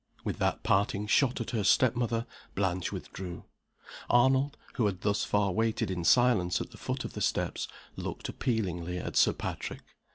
With 0.23 0.39
that 0.39 0.63
parting 0.63 1.05
shot 1.05 1.39
at 1.41 1.51
her 1.51 1.63
step 1.63 1.95
mother, 1.95 2.25
Blanche 2.55 2.91
withdrew. 2.91 3.45
Arnold, 4.09 4.57
who 4.73 4.87
had 4.87 5.01
thus 5.01 5.23
far 5.23 5.51
waited 5.51 5.91
in 5.91 6.03
silence 6.05 6.59
at 6.59 6.71
the 6.71 6.77
foot 6.79 7.05
of 7.05 7.13
the 7.13 7.21
steps, 7.21 7.67
looked 7.95 8.27
appealingly 8.27 8.97
at 8.97 9.15
Sir 9.15 9.33
Patrick. 9.33 9.83